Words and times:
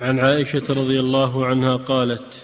عن 0.00 0.18
عائشة 0.18 0.62
رضي 0.70 1.00
الله 1.00 1.46
عنها 1.46 1.76
قالت 1.76 2.34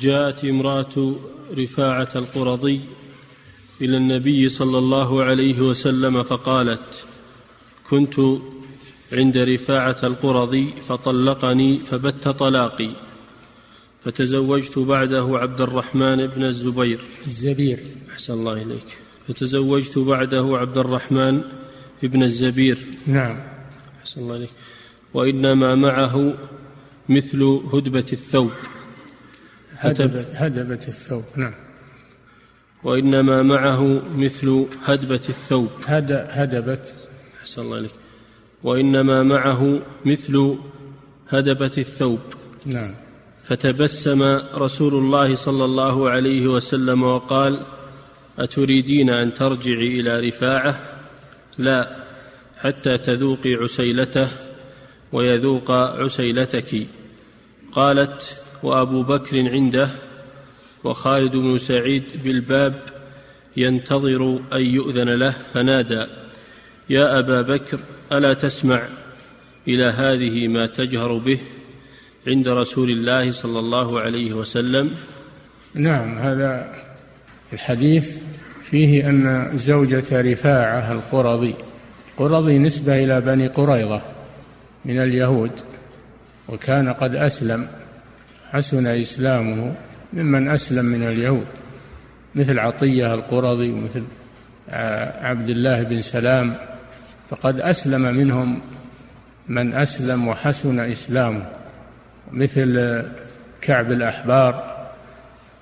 جاءت 0.00 0.44
امرأة 0.44 1.16
رفاعة 1.56 2.08
القرظي 2.16 2.80
إلى 3.80 3.96
النبي 3.96 4.48
صلى 4.48 4.78
الله 4.78 5.22
عليه 5.22 5.60
وسلم 5.60 6.22
فقالت 6.22 7.04
كنت 7.90 8.20
عند 9.12 9.38
رفاعة 9.38 9.96
القرظي 10.04 10.66
فطلقني 10.88 11.78
فبت 11.78 12.28
طلاقي 12.28 12.90
فتزوجت 14.04 14.78
بعده 14.78 15.38
عبد 15.38 15.60
الرحمن 15.60 16.26
بن 16.26 16.44
الزبير. 16.44 17.00
الزبير. 17.26 17.78
أحسن 18.12 18.32
الله 18.32 18.62
إليك. 18.62 18.98
فتزوجت 19.28 19.98
بعده 19.98 20.58
عبد 20.58 20.78
الرحمن 20.78 21.42
بن 22.02 22.22
الزبير. 22.22 22.78
نعم. 23.06 23.40
أحسن 24.00 24.20
الله 24.20 24.36
إليك. 24.36 24.50
وإنما 25.14 25.74
معه 25.74 26.34
مثل 27.08 27.42
هدبة 27.72 28.06
الثوب. 28.12 28.50
هدبة, 29.76 30.20
هدبة 30.20 30.80
الثوب 30.88 31.24
نعم. 31.36 31.54
وإنما 32.84 33.42
معه 33.42 34.02
مثل 34.16 34.66
هدبة 34.84 35.20
الثوب. 35.28 35.70
هد 35.86 36.12
هدبة. 36.12 36.80
أحسن 37.40 37.62
الله 37.62 37.78
إليك 37.78 37.90
وإنما 38.62 39.22
معه 39.22 39.80
مثل 40.04 40.56
هدبة 41.28 41.72
الثوب. 41.78 42.20
نعم. 42.66 42.94
فتبسم 43.44 44.22
رسول 44.54 44.94
الله 44.94 45.34
صلى 45.34 45.64
الله 45.64 46.10
عليه 46.10 46.46
وسلم 46.46 47.02
وقال 47.02 47.60
أتريدين 48.38 49.10
أن 49.10 49.34
ترجعي 49.34 50.00
إلى 50.00 50.28
رفاعة؟ 50.28 50.80
لا 51.58 51.96
حتى 52.58 52.98
تذوقي 52.98 53.54
عسيلته 53.54 54.28
ويذوق 55.12 55.70
عسيلتك. 55.70 56.86
قالت 57.72 58.36
وأبو 58.62 59.02
بكر 59.02 59.50
عنده 59.50 59.88
وخالد 60.84 61.36
بن 61.36 61.58
سعيد 61.58 62.04
بالباب 62.24 62.74
ينتظر 63.56 64.40
أن 64.52 64.60
يؤذن 64.60 65.08
له 65.08 65.34
فنادى 65.54 66.06
يا 66.90 67.18
أبا 67.18 67.42
بكر 67.42 67.78
ألا 68.12 68.34
تسمع 68.34 68.88
إلى 69.68 69.84
هذه 69.84 70.48
ما 70.48 70.66
تجهر 70.66 71.18
به 71.18 71.38
عند 72.26 72.48
رسول 72.48 72.90
الله 72.90 73.32
صلى 73.32 73.58
الله 73.58 74.00
عليه 74.00 74.32
وسلم؟ 74.32 74.90
نعم 75.74 76.18
هذا 76.18 76.74
الحديث 77.52 78.16
فيه 78.64 79.08
أن 79.08 79.50
زوجة 79.54 80.20
رفاعة 80.20 80.92
القرظي 80.92 81.54
قرظي 82.16 82.58
نسبة 82.58 83.04
إلى 83.04 83.20
بني 83.20 83.46
قريظة 83.46 84.02
من 84.84 84.98
اليهود. 85.02 85.50
وكان 86.48 86.92
قد 86.92 87.14
أسلم. 87.14 87.68
حسن 88.50 88.86
إسلامه 88.86 89.74
ممن 90.12 90.48
أسلم 90.48 90.84
من 90.84 91.02
اليهود 91.08 91.46
مثل 92.34 92.58
عطية 92.58 93.14
القرظي 93.14 93.70
ومثل 93.70 94.04
عبد 95.20 95.48
الله 95.50 95.82
بن 95.82 96.00
سلام. 96.00 96.54
فقد 97.30 97.60
أسلم 97.60 98.02
منهم 98.02 98.60
من 99.48 99.74
أسلم 99.74 100.28
وحسن 100.28 100.80
إسلامه 100.80 101.46
مثل 102.32 103.02
كعب 103.60 103.92
الأحبار 103.92 104.78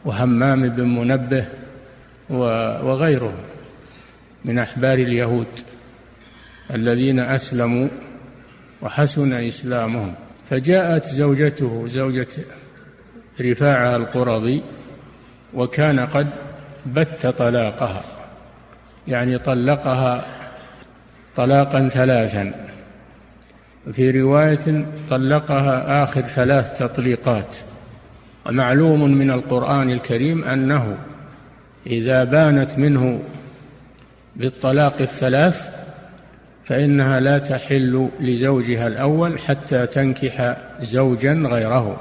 وهمام 0.04 0.68
بن 0.68 0.84
منبه 0.98 1.48
وغيرهم 2.30 3.36
من 4.44 4.58
أحبار 4.58 4.98
اليهود 4.98 5.46
الذين 6.70 7.20
أسلموا 7.20 7.88
وحسن 8.82 9.32
إسلامهم. 9.32 10.14
فجاءت 10.50 11.05
زوجته 11.05 11.86
زوجة 11.86 12.28
رفاعة 13.41 13.97
القرظي 13.97 14.62
وكان 15.55 16.00
قد 16.00 16.27
بت 16.86 17.27
طلاقها 17.27 18.03
يعني 19.09 19.38
طلقها 19.38 20.25
طلاقا 21.37 21.88
ثلاثا. 21.88 22.53
في 23.93 24.10
رواية 24.10 24.87
طلقها 25.10 26.03
آخر 26.03 26.20
ثلاث 26.20 26.78
تطليقات. 26.78 27.56
ومعلوم 28.47 29.15
من 29.15 29.31
القرآن 29.31 29.91
الكريم 29.91 30.44
أنه 30.44 30.99
إذا 31.87 32.25
بانت 32.25 32.78
منه 32.78 33.22
بالطلاق 34.37 34.94
الثلاث 35.00 35.75
فإنها 36.66 37.21
لا 37.21 37.38
تحل 37.38 38.09
لزوجها 38.21 38.87
الأول 38.87 39.38
حتى 39.38 39.87
تنكح 39.87 40.56
زوجا 40.81 41.32
غيره. 41.32 42.00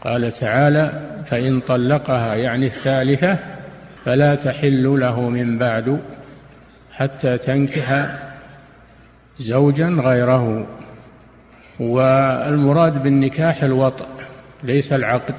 قال 0.00 0.32
تعالى 0.32 1.00
فإن 1.26 1.60
طلقها 1.60 2.34
يعني 2.34 2.66
الثالثة 2.66 3.38
فلا 4.04 4.34
تحل 4.34 5.00
له 5.00 5.20
من 5.20 5.58
بعد 5.58 6.00
حتى 6.92 7.38
تنكح 7.38 8.18
زوجا 9.38 9.88
غيره. 9.88 10.66
والمراد 11.80 13.02
بالنكاح 13.02 13.62
الوطء 13.62 14.06
ليس 14.62 14.92
العقد 14.92 15.34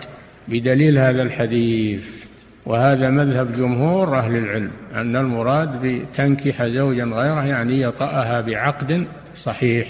بدليل 0.47 0.97
هذا 0.97 1.21
الحديث. 1.21 2.25
وهذا 2.65 3.09
مذهب 3.09 3.53
جمهور 3.53 4.17
أهل 4.17 4.35
العلم 4.35 4.71
أن 4.93 5.15
المراد 5.15 5.79
بتنكح 5.83 6.65
زوجا 6.65 7.03
غيره 7.03 7.45
يعني 7.45 7.81
يطأها 7.81 8.41
بعقد 8.41 9.07
صحيح 9.35 9.87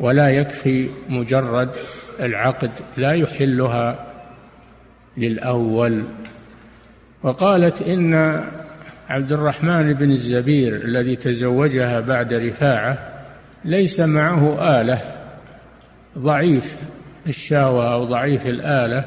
ولا 0.00 0.28
يكفي 0.28 0.88
مجرد 1.08 1.70
العقد 2.20 2.70
لا 2.96 3.12
يحلها 3.12 4.06
للأول. 5.16 6.04
وقالت 7.22 7.82
إن 7.82 8.14
عبد 9.08 9.32
الرحمن 9.32 9.92
بن 9.92 10.10
الزبير 10.10 10.74
الذي 10.74 11.16
تزوجها 11.16 12.00
بعد 12.00 12.34
رفاعة 12.34 12.98
ليس 13.64 14.00
معه 14.00 14.80
آلة 14.80 15.02
ضعيف 16.18 16.78
الشهوة 17.26 17.92
أو 17.92 18.04
ضعيف 18.04 18.46
الآلة 18.46 19.04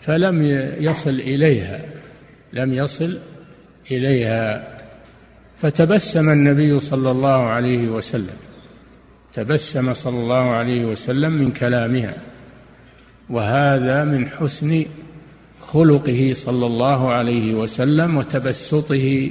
فلم 0.00 0.42
يصل 0.80 1.10
إليها. 1.10 1.80
لم 2.52 2.74
يصل 2.74 3.18
إليها 3.90 4.68
فتبسم 5.58 6.30
النبي 6.30 6.80
صلى 6.80 7.10
الله 7.10 7.42
عليه 7.46 7.88
وسلم 7.88 8.36
تبسم 9.32 9.94
صلى 9.94 10.18
الله 10.18 10.50
عليه 10.50 10.84
وسلم 10.84 11.32
من 11.32 11.50
كلامها 11.50 12.14
وهذا 13.30 14.04
من 14.04 14.28
حسن 14.28 14.84
خلقه 15.60 16.32
صلى 16.34 16.66
الله 16.66 17.12
عليه 17.12 17.54
وسلم 17.54 18.16
وتبسطه 18.16 19.30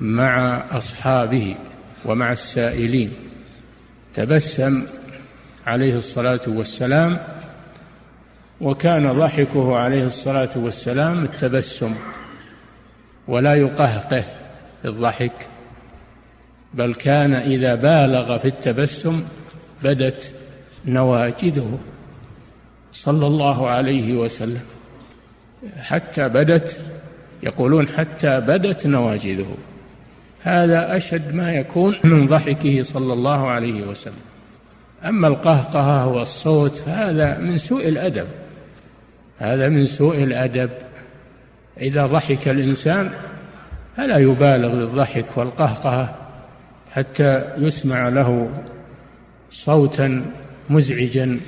مع 0.00 0.64
أصحابه 0.70 1.54
ومع 2.04 2.32
السائلين. 2.32 3.12
تبسم 4.14 4.82
عليه 5.66 5.94
الصلاة 5.94 6.40
والسلام 6.46 7.18
وكان 8.60 9.18
ضحكه 9.18 9.76
عليه 9.76 10.04
الصلاة 10.04 10.50
والسلام 10.56 11.24
التبسم. 11.24 11.94
ولا 13.28 13.54
يقهقه 13.54 14.24
الضحك 14.84 15.48
بل 16.74 16.94
كان 16.94 17.34
إذا 17.34 17.74
بالغ 17.74 18.38
في 18.38 18.48
التبسم 18.48 19.24
بدت 19.82 20.32
نواجذه 20.86 21.78
صلى 22.92 23.26
الله 23.26 23.68
عليه 23.68 24.16
وسلم. 24.16 24.60
حتى 25.76 26.28
بدت 26.28 26.80
يقولون 27.42 27.88
حتى 27.88 28.40
بدت 28.40 28.86
نواجذه. 28.86 29.56
هذا 30.42 30.96
أشد 30.96 31.34
ما 31.34 31.52
يكون 31.52 31.94
من 32.04 32.26
ضحكه 32.26 32.82
صلى 32.82 33.12
الله 33.12 33.50
عليه 33.50 33.82
وسلم. 33.82 34.24
أما 35.04 35.28
القهقهة 35.28 36.06
والصوت 36.06 36.76
فهذا 36.76 37.38
من 37.38 37.58
سوء 37.58 37.88
الأدب. 37.88 38.26
هذا 39.38 39.68
من 39.68 39.86
سوء 39.86 40.24
الأدب. 40.24 40.70
إذا 41.80 42.06
ضحك 42.06 42.48
الإنسان 42.48 43.10
فلا 43.96 44.18
يبالغ 44.18 44.74
بالضحك 44.74 45.26
والقهقهة 45.36 46.14
حتى 46.90 47.44
يسمع 47.58 48.08
له 48.08 48.50
صوتا 49.50 50.24
مزعجا 50.70 51.40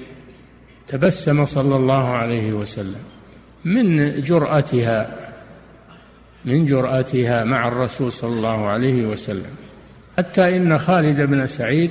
تبسم 0.88 1.44
صلى 1.44 1.76
الله 1.76 2.08
عليه 2.08 2.52
وسلم. 2.52 3.02
من 3.64 4.20
جرأتها 4.20 5.32
من 6.44 6.64
جرأتها 6.64 7.44
مع 7.44 7.68
الرسول 7.68 8.12
صلى 8.12 8.30
الله 8.30 8.66
عليه 8.66 9.06
وسلم. 9.06 9.50
حتى 10.18 10.56
إن 10.56 10.78
خالد 10.78 11.20
بن 11.20 11.46
سعيد 11.46 11.90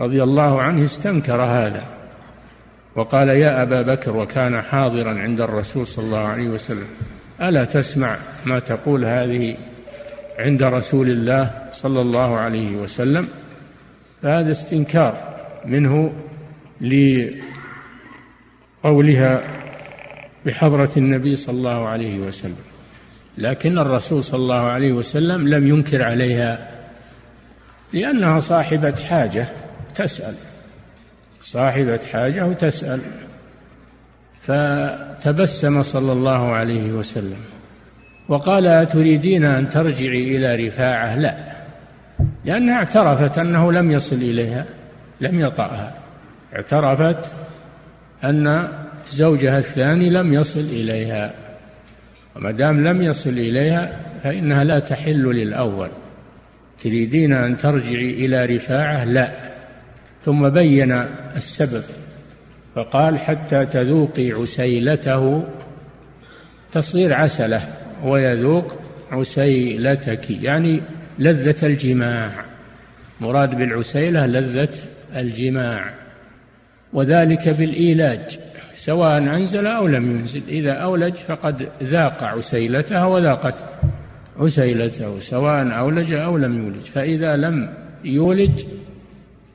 رضي 0.00 0.22
الله 0.22 0.62
عنه 0.62 0.84
استنكر 0.84 1.42
هذا. 1.42 1.99
وقال 2.96 3.28
يا 3.28 3.62
أبا 3.62 3.82
بكر 3.82 4.16
وكان 4.16 4.62
حاضرا 4.62 5.18
عند 5.18 5.40
الرسول 5.40 5.86
صلى 5.86 6.04
الله 6.04 6.28
عليه 6.28 6.48
وسلم 6.48 6.86
ألا 7.42 7.64
تسمع 7.64 8.18
ما 8.44 8.58
تقول 8.58 9.04
هذه 9.04 9.56
عند 10.38 10.62
رسول 10.62 11.10
الله 11.10 11.68
صلى 11.72 12.00
الله 12.00 12.36
عليه 12.36 12.76
وسلم؟ 12.76 13.28
فهذا 14.22 14.52
استنكار 14.52 15.36
منه 15.64 16.12
قولها 18.82 19.42
بحضرة 20.46 20.90
النبي 20.96 21.36
صلى 21.36 21.56
الله 21.56 21.88
عليه 21.88 22.18
وسلم. 22.18 22.56
لكن 23.38 23.78
الرسول 23.78 24.24
صلى 24.24 24.40
الله 24.40 24.60
عليه 24.60 24.92
وسلم 24.92 25.48
لم 25.48 25.66
ينكر 25.66 26.02
عليها 26.02 26.70
لأنها 27.92 28.40
صاحبة 28.40 28.94
حاجة 28.94 29.48
تسأل. 29.94 30.34
صاحبة 31.40 32.00
حاجة 32.12 32.46
وتسأل. 32.46 33.00
فتبسم 34.42 35.82
صلى 35.82 36.12
الله 36.12 36.52
عليه 36.52 36.92
وسلم. 36.92 37.38
وقال 38.28 38.66
أتريدين 38.66 39.44
أن 39.44 39.68
ترجعي 39.68 40.36
إلى 40.36 40.66
رفاعة؟ 40.66 41.16
لا 41.16 41.34
لأنها 42.44 42.74
اعترفت 42.74 43.38
أنه 43.38 43.72
لم 43.72 43.90
يصل 43.90 44.16
إليها 44.16 44.66
لم 45.20 45.40
يطأها 45.40 45.94
اعترفت 46.56 47.32
أن 48.24 48.68
زوجها 49.10 49.58
الثاني 49.58 50.10
لم 50.10 50.32
يصل 50.32 50.60
إليها. 50.60 51.34
وما 52.36 52.50
دام 52.50 52.88
لم 52.88 53.02
يصل 53.02 53.30
إليها 53.30 54.00
فإنها 54.22 54.64
لا 54.64 54.78
تحل 54.78 55.22
للأول. 55.22 55.88
تريدين 56.78 57.32
أن 57.32 57.56
ترجعي 57.56 58.10
إلى 58.10 58.44
رفاعة؟ 58.44 59.04
لا. 59.04 59.49
ثم 60.24 60.48
بين 60.48 60.92
السبب 61.36 61.84
فقال 62.74 63.18
حتى 63.18 63.66
تذوقي 63.66 64.32
عسيلته. 64.32 65.44
تصغير 66.72 67.14
عسلة 67.14 67.60
ويذوق 68.04 68.74
عسيلتك 69.10 70.30
يعني 70.30 70.82
لذة 71.18 71.66
الجماع. 71.66 72.44
مراد 73.20 73.58
بالعسيلة 73.58 74.26
لذة 74.26 74.68
الجماع. 75.16 75.94
وذلك 76.92 77.48
بالإيلاج 77.48 78.38
سواء 78.74 79.18
أنزل 79.18 79.66
أو 79.66 79.86
لم 79.86 80.10
ينزل. 80.10 80.42
إذا 80.48 80.72
أولج 80.72 81.14
فقد 81.14 81.68
ذاق 81.82 82.24
عسيلتها 82.24 83.06
وذاقت 83.06 83.54
عسيلته 84.38 85.20
سواء 85.20 85.78
أولج 85.78 86.12
أو 86.12 86.36
لم 86.36 86.58
يولج. 86.58 86.82
فإذا 86.82 87.36
لم 87.36 87.74
يولج 88.04 88.64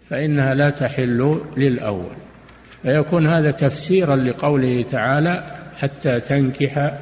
فإنها 0.10 0.54
لا 0.54 0.70
تحل 0.70 1.42
للأول. 1.58 2.16
فيكون 2.84 3.28
هذا 3.28 3.52
تفسيرا 3.52 4.16
لقوله 4.16 4.82
تعالى 4.82 5.62
حتى 5.76 6.20
تنكح 6.20 7.00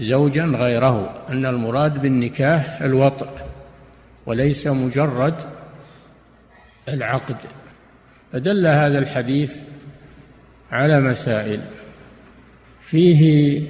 زوجا 0.00 0.44
غيره. 0.44 1.24
أن 1.28 1.46
المراد 1.46 2.02
بالنكاح 2.02 2.82
الوطء 2.82 3.28
وليس 4.26 4.66
مجرد 4.66 5.34
العقد. 6.88 7.36
فدل 8.32 8.66
هذا 8.66 8.98
الحديث 8.98 9.62
على 10.72 11.00
مسائل. 11.00 11.60
فيه 12.86 13.62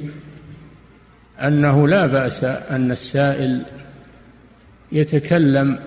أنه 1.43 1.88
لا 1.88 2.06
بأس 2.06 2.44
أن 2.44 2.91
السائل 2.91 3.62
يتكلم 4.93 5.79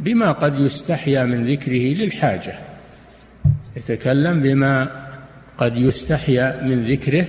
بما 0.00 0.32
قد 0.32 0.60
يستحيا 0.60 1.24
من 1.24 1.50
ذكره 1.50 1.94
للحاجة. 1.94 2.58
يتكلم 3.76 4.42
بما 4.42 5.06
قد 5.58 5.76
يستحيا 5.76 6.62
من 6.62 6.92
ذكره 6.92 7.26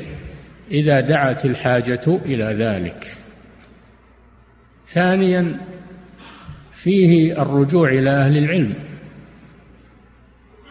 إذا 0.72 1.00
دعت 1.00 1.46
الحاجة 1.46 2.20
إلى 2.26 2.44
ذلك. 2.44 3.18
ثانيا 4.88 5.60
فيه 6.74 7.42
الرجوع 7.42 7.90
إلى 7.90 8.10
أهل 8.10 8.38
العلم. 8.38 8.76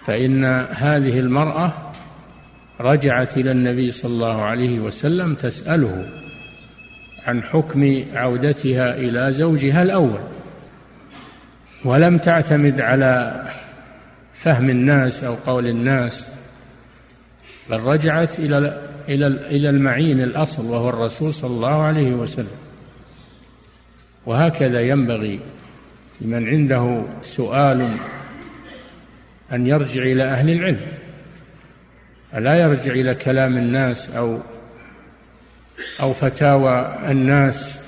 فإن 0.07 0.45
هذه 0.71 1.19
المرأة 1.19 1.93
رجعت 2.81 3.39
إلى 3.39 3.51
النبي 3.51 3.91
صلى 3.91 4.13
الله 4.13 4.43
عليه 4.43 4.81
وسلم 4.81 5.35
تسأله 5.35 6.09
عن 7.27 7.43
حكم 7.43 8.05
عودتها 8.15 8.97
إلى 8.97 9.33
زوجها 9.33 9.83
الأول. 9.83 10.38
ولم 11.85 12.19
تعتمد 12.19 12.81
على 12.81 13.45
فهم 14.35 14.71
الناس 14.71 15.25
أو 15.25 15.35
قول 15.35 15.67
الناس 15.67 16.29
بل 17.71 17.81
رجعت 17.81 18.39
إلى 18.39 18.89
إلى 19.09 19.27
إلى 19.27 19.71
المعين 19.71 20.21
الأصل 20.21 20.67
وهو 20.67 20.89
الرسول 20.89 21.35
صلى 21.35 21.51
الله 21.51 21.83
عليه 21.83 22.15
وسلم. 22.15 22.59
وهكذا 24.27 24.81
ينبغي 24.81 25.41
لمن 26.21 26.49
عنده 26.49 27.05
سؤال 27.23 27.89
أن 29.53 29.67
يرجع 29.67 30.03
إلى 30.03 30.25
أهل 30.25 30.51
العلم. 30.51 30.81
ألا 32.35 32.57
يرجع 32.57 32.93
إلى 32.93 33.15
كلام 33.15 33.57
الناس 33.57 34.11
أو 34.11 34.41
أو 36.01 36.13
فتاوى 36.13 36.99
الناس 37.11 37.81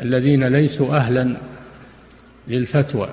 الذين 0.00 0.44
ليسوا 0.44 0.96
أهلا 0.96 1.36
للفتوى. 2.48 3.08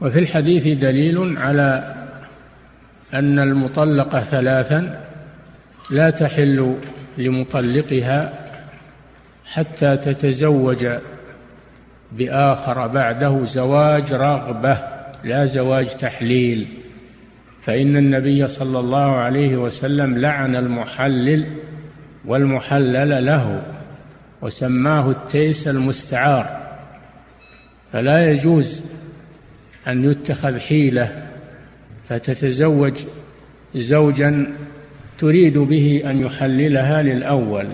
وفي 0.00 0.18
الحديث 0.18 0.66
دليل 0.78 1.38
على 1.38 1.94
أن 3.14 3.38
المطلقة 3.38 4.20
ثلاثا 4.20 5.00
لا 5.90 6.10
تحل 6.10 6.76
لمطلقها 7.18 8.32
حتى 9.44 9.96
تتزوج 9.96 10.86
بآخر 12.12 12.86
بعده 12.86 13.44
زواج 13.44 14.12
رغبة 14.12 14.78
لا 15.24 15.44
زواج 15.44 15.96
تحليل. 15.96 16.66
فإن 17.62 17.96
النبي 17.96 18.48
صلى 18.48 18.78
الله 18.78 19.16
عليه 19.16 19.56
وسلم 19.56 20.18
لعن 20.18 20.56
المحلل 20.56 21.46
والمحلل 22.24 23.26
له 23.26 23.62
وسماه 24.42 25.10
التيس 25.10 25.68
المستعار. 25.68 26.61
فلا 27.92 28.30
يجوز 28.30 28.82
أن 29.88 30.10
يتخذ 30.10 30.58
حيلة 30.58 31.22
فتتزوج 32.08 32.94
زوجا 33.74 34.46
تريد 35.18 35.58
به 35.58 36.02
أن 36.06 36.20
يحللها 36.20 37.02
للأول 37.02 37.68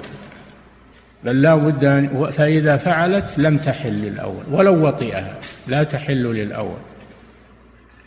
بل 1.24 1.42
لا 1.42 1.54
بد 1.54 1.84
أن 1.84 2.30
فإذا 2.30 2.76
فعلت 2.76 3.38
لم 3.38 3.58
تحل 3.58 3.92
للأول 3.92 4.44
ولو 4.50 4.86
وطئها 4.86 5.38
لا 5.66 5.82
تحل 5.82 6.22
للأول 6.22 6.78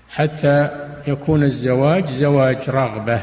حتى 0.10 0.70
يكون 1.08 1.44
الزواج 1.44 2.08
زواج 2.08 2.70
رغبة 2.70 3.20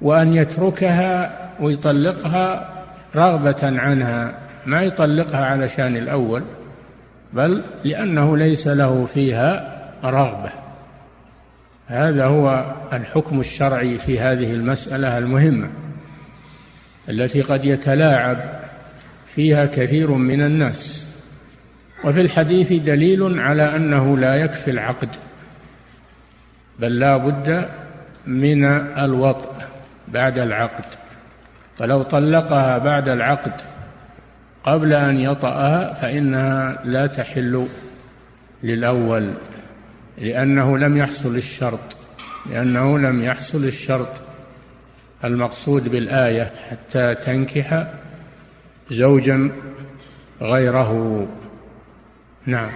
وأن 0.00 0.34
يتركها 0.34 1.38
ويطلقها 1.60 2.72
رغبة 3.16 3.80
عنها 3.80 4.34
ما 4.66 4.82
يطلقها 4.82 5.44
علشان 5.44 5.96
الأول. 5.96 6.42
بل 7.32 7.64
لأنه 7.84 8.36
ليس 8.36 8.68
له 8.68 9.06
فيها 9.06 9.78
رغبة. 10.04 10.50
هذا 11.86 12.26
هو 12.26 12.74
الحكم 12.92 13.40
الشرعي 13.40 13.98
في 13.98 14.20
هذه 14.20 14.52
المسألة 14.52 15.18
المهمة 15.18 15.70
التي 17.08 17.42
قد 17.42 17.64
يتلاعب 17.64 18.38
فيها 19.26 19.66
كثير 19.66 20.10
من 20.10 20.42
الناس. 20.42 21.08
وفي 22.04 22.20
الحديث 22.20 22.72
دليل 22.72 23.40
على 23.40 23.76
أنه 23.76 24.18
لا 24.18 24.34
يكفي 24.34 24.70
العقد 24.70 25.08
بل 26.78 26.98
لا 26.98 27.16
بد 27.16 27.68
من 28.26 28.64
الوطء 28.98 29.50
بعد 30.08 30.38
العقد. 30.38 30.84
فلو 31.78 32.02
طلقها 32.02 32.78
بعد 32.78 33.08
العقد 33.08 33.52
قبل 34.64 34.92
أن 34.92 35.20
يطأها 35.20 35.94
فإنها 35.94 36.82
لا 36.84 37.06
تحل 37.06 37.66
للأول 38.62 39.34
لأنه 40.18 40.78
لم 40.78 40.96
يحصل 40.96 41.36
الشرط 41.36 41.96
لأنه 42.50 42.98
لم 42.98 43.22
يحصل 43.22 43.64
الشرط 43.64 44.22
المقصود 45.24 45.88
بالآية 45.88 46.52
حتى 46.70 47.14
تنكح 47.14 47.86
زوجا 48.90 49.50
غيره. 50.42 51.28
نعم. 52.46 52.70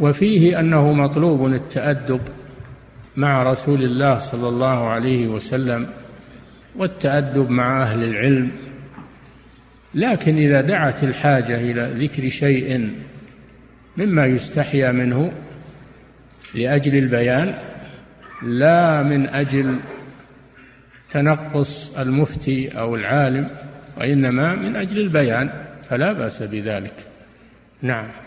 وفيه 0.00 0.60
أنه 0.60 0.92
مطلوب 0.92 1.46
التأدب 1.46 2.20
مع 3.16 3.42
رسول 3.42 3.82
الله 3.82 4.18
صلى 4.18 4.48
الله 4.48 4.88
عليه 4.88 5.28
وسلم 5.28 5.86
والتأدب 6.76 7.50
مع 7.50 7.82
أهل 7.82 8.04
العلم 8.04 8.50
لكن 9.94 10.36
إذا 10.36 10.60
دعت 10.60 11.04
الحاجة 11.04 11.60
إلى 11.60 12.06
ذكر 12.06 12.28
شيء 12.28 12.92
مما 13.96 14.26
يستحيا 14.26 14.92
منه 14.92 15.32
لأجل 16.54 16.96
البيان 16.96 17.54
لا 18.42 19.02
من 19.02 19.28
أجل 19.28 19.76
تنقص 21.10 21.98
المفتي 21.98 22.78
أو 22.78 22.94
العالم 22.94 23.46
وإنما 23.96 24.54
من 24.54 24.76
أجل 24.76 25.00
البيان 25.00 25.50
فلا 25.90 26.12
بأس 26.12 26.42
بذلك. 26.42 26.94
نعم. 27.82 28.23